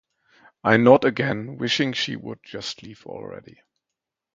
I 0.63 0.77
nod 0.77 1.05
again, 1.05 1.57
wishing 1.59 1.93
she 1.93 2.15
would 2.15 2.39
just 2.41 2.81
leave 2.81 3.05
already. 3.05 3.61